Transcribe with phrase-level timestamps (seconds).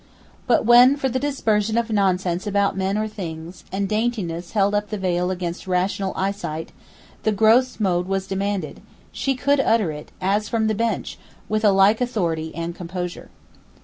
[0.47, 4.89] But when, for the dispersion of nonsense about men or things, and daintiness held up
[4.89, 6.71] the veil against rational eyesight,
[7.21, 11.69] the gros mot was demanded, she could utter it, as from the Bench, with a
[11.69, 13.29] like authority and composure.